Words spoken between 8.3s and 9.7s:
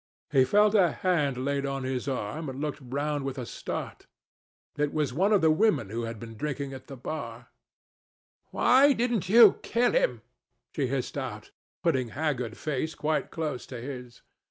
"Why didn't you